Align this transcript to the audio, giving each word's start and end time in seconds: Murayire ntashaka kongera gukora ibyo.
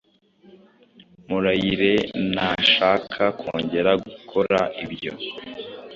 Murayire 1.27 1.93
ntashaka 2.33 3.23
kongera 3.39 3.91
gukora 4.05 4.59
ibyo. 4.83 5.13